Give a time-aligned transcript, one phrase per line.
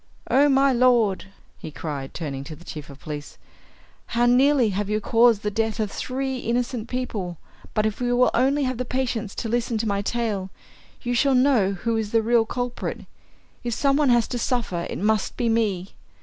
[0.31, 1.25] "Oh, my lord,"
[1.59, 3.37] he cried, turning to the chief of police,
[4.17, 7.37] "how nearly have you caused the death of three innocent people!
[7.75, 10.49] But if you will only have the patience to listen to my tale,
[11.03, 13.01] you shall know who is the real culprit.
[13.63, 15.89] If some one has to suffer, it must be me!